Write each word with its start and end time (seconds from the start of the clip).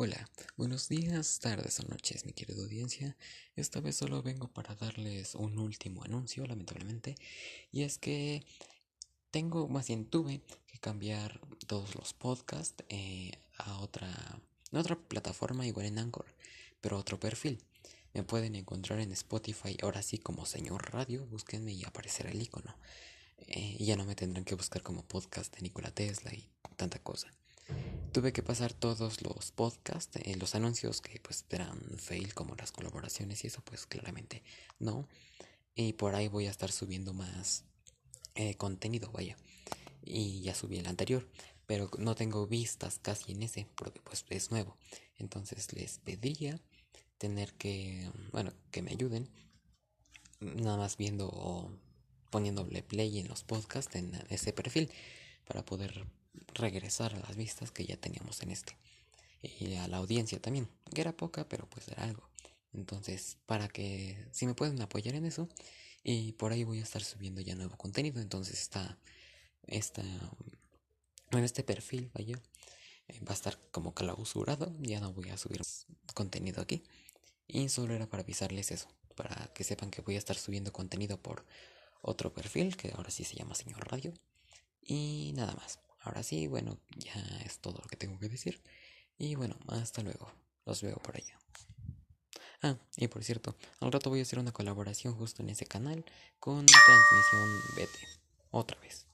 Hola, 0.00 0.30
buenos 0.56 0.88
días, 0.88 1.40
tardes 1.40 1.80
o 1.80 1.82
noches, 1.88 2.24
mi 2.24 2.32
querida 2.32 2.62
audiencia. 2.62 3.16
Esta 3.56 3.80
vez 3.80 3.96
solo 3.96 4.22
vengo 4.22 4.46
para 4.46 4.76
darles 4.76 5.34
un 5.34 5.58
último 5.58 6.04
anuncio, 6.04 6.46
lamentablemente. 6.46 7.16
Y 7.72 7.82
es 7.82 7.98
que 7.98 8.44
tengo, 9.32 9.66
más 9.66 9.88
bien 9.88 10.04
tuve 10.04 10.40
que 10.68 10.78
cambiar 10.78 11.40
todos 11.66 11.96
los 11.96 12.14
podcasts 12.14 12.84
eh, 12.90 13.32
a 13.56 13.80
otra, 13.80 14.08
otra 14.70 14.94
plataforma, 14.94 15.66
igual 15.66 15.86
en 15.86 15.98
Anchor, 15.98 16.26
pero 16.80 16.96
otro 16.96 17.18
perfil. 17.18 17.58
Me 18.14 18.22
pueden 18.22 18.54
encontrar 18.54 19.00
en 19.00 19.10
Spotify, 19.10 19.76
ahora 19.82 20.02
sí 20.02 20.18
como 20.18 20.46
Señor 20.46 20.92
Radio, 20.92 21.26
búsquenme 21.26 21.72
y 21.72 21.84
aparecerá 21.84 22.30
el 22.30 22.40
icono. 22.40 22.78
Eh, 23.38 23.74
y 23.80 23.86
ya 23.86 23.96
no 23.96 24.04
me 24.04 24.14
tendrán 24.14 24.44
que 24.44 24.54
buscar 24.54 24.84
como 24.84 25.02
podcast 25.02 25.52
de 25.56 25.62
Nikola 25.62 25.90
Tesla 25.90 26.32
y 26.32 26.48
tanta 26.76 27.00
cosa 27.00 27.32
tuve 28.08 28.32
que 28.32 28.42
pasar 28.42 28.72
todos 28.72 29.22
los 29.22 29.52
podcasts, 29.52 30.16
eh, 30.16 30.36
los 30.36 30.54
anuncios 30.54 31.00
que 31.00 31.20
pues 31.20 31.44
eran 31.50 31.78
fail 31.98 32.34
como 32.34 32.54
las 32.54 32.72
colaboraciones 32.72 33.44
y 33.44 33.48
eso 33.48 33.62
pues 33.64 33.86
claramente 33.86 34.42
no. 34.78 35.08
Y 35.74 35.92
por 35.92 36.14
ahí 36.14 36.28
voy 36.28 36.46
a 36.46 36.50
estar 36.50 36.72
subiendo 36.72 37.14
más 37.14 37.64
eh, 38.34 38.54
contenido, 38.56 39.10
vaya. 39.12 39.36
Y 40.02 40.40
ya 40.42 40.54
subí 40.54 40.78
el 40.78 40.86
anterior, 40.86 41.28
pero 41.66 41.90
no 41.98 42.14
tengo 42.14 42.46
vistas 42.46 42.98
casi 43.00 43.32
en 43.32 43.42
ese 43.42 43.66
porque 43.76 44.00
pues 44.00 44.24
es 44.30 44.50
nuevo. 44.50 44.76
Entonces 45.16 45.72
les 45.72 45.98
pediría 45.98 46.60
tener 47.18 47.52
que, 47.54 48.10
bueno, 48.32 48.52
que 48.70 48.82
me 48.82 48.92
ayuden 48.92 49.28
nada 50.40 50.76
más 50.76 50.96
viendo 50.96 51.28
o 51.28 51.70
poniéndole 52.30 52.82
play 52.82 53.18
en 53.18 53.28
los 53.28 53.42
podcasts 53.42 53.94
en 53.96 54.14
ese 54.30 54.52
perfil 54.52 54.90
para 55.46 55.64
poder 55.64 56.06
regresar 56.54 57.14
a 57.14 57.20
las 57.20 57.36
vistas 57.36 57.70
que 57.70 57.86
ya 57.86 57.96
teníamos 57.96 58.42
en 58.42 58.50
este. 58.50 58.76
Y 59.42 59.74
a 59.74 59.88
la 59.88 59.98
audiencia 59.98 60.40
también, 60.40 60.68
que 60.94 61.00
era 61.00 61.16
poca, 61.16 61.48
pero 61.48 61.68
pues 61.68 61.88
era 61.88 62.04
algo. 62.04 62.28
Entonces, 62.72 63.38
para 63.46 63.68
que 63.68 64.26
si 64.32 64.46
me 64.46 64.54
pueden 64.54 64.80
apoyar 64.82 65.14
en 65.14 65.24
eso, 65.24 65.48
y 66.02 66.32
por 66.32 66.52
ahí 66.52 66.64
voy 66.64 66.80
a 66.80 66.82
estar 66.82 67.02
subiendo 67.02 67.40
ya 67.40 67.54
nuevo 67.54 67.76
contenido. 67.76 68.20
Entonces 68.20 68.60
está, 68.60 68.98
esta, 69.66 70.02
bueno, 71.30 71.44
este 71.44 71.62
perfil, 71.62 72.10
vaya, 72.14 72.40
eh, 73.08 73.20
va 73.20 73.32
a 73.32 73.34
estar 73.34 73.58
como 73.70 73.94
clausurado. 73.94 74.74
Ya 74.80 75.00
no 75.00 75.12
voy 75.12 75.30
a 75.30 75.36
subir 75.36 75.62
contenido 76.14 76.62
aquí. 76.62 76.82
Y 77.46 77.68
solo 77.68 77.94
era 77.94 78.08
para 78.08 78.22
avisarles 78.22 78.70
eso, 78.70 78.88
para 79.16 79.52
que 79.54 79.64
sepan 79.64 79.90
que 79.90 80.02
voy 80.02 80.16
a 80.16 80.18
estar 80.18 80.36
subiendo 80.36 80.72
contenido 80.72 81.20
por 81.20 81.44
otro 82.02 82.32
perfil, 82.32 82.76
que 82.76 82.92
ahora 82.92 83.10
sí 83.10 83.24
se 83.24 83.36
llama 83.36 83.54
Señor 83.54 83.90
Radio. 83.90 84.14
Y 84.82 85.32
nada 85.36 85.54
más. 85.54 85.78
Ahora 86.08 86.22
sí, 86.22 86.46
bueno, 86.46 86.78
ya 86.96 87.20
es 87.44 87.58
todo 87.58 87.80
lo 87.82 87.86
que 87.86 87.96
tengo 87.96 88.18
que 88.18 88.30
decir. 88.30 88.62
Y 89.18 89.34
bueno, 89.34 89.58
hasta 89.68 90.02
luego. 90.02 90.32
Los 90.64 90.80
veo 90.80 90.96
por 90.96 91.16
allá. 91.16 91.38
Ah, 92.62 92.78
y 92.96 93.08
por 93.08 93.22
cierto, 93.22 93.54
al 93.80 93.92
rato 93.92 94.08
voy 94.08 94.20
a 94.20 94.22
hacer 94.22 94.38
una 94.38 94.52
colaboración 94.52 95.14
justo 95.14 95.42
en 95.42 95.50
ese 95.50 95.66
canal 95.66 96.06
con 96.40 96.64
transmisión 96.64 97.60
BT. 97.76 97.98
Otra 98.50 98.80
vez. 98.80 99.07